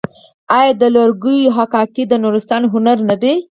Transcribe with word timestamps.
آیا 0.57 0.73
د 0.81 0.83
لرګیو 0.95 1.53
حکاکي 1.57 2.03
د 2.07 2.13
نورستان 2.23 2.61
هنر 2.73 2.97
نه 3.09 3.15
دی؟ 3.21 3.35